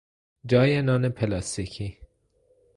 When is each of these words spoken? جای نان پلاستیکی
جای 0.45 0.81
نان 0.81 1.09
پلاستیکی 1.09 1.97